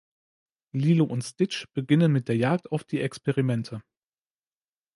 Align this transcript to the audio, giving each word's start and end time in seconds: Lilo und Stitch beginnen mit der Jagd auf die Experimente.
Lilo 0.73 1.03
und 1.05 1.23
Stitch 1.23 1.67
beginnen 1.75 2.11
mit 2.11 2.27
der 2.27 2.35
Jagd 2.35 2.71
auf 2.71 2.83
die 2.83 3.01
Experimente. 3.01 3.83